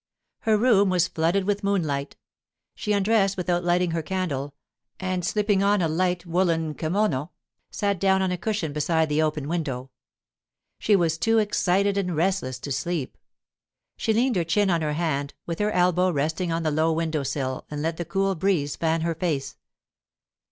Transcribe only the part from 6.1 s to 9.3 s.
woollen kimono, sat down on a cushion beside the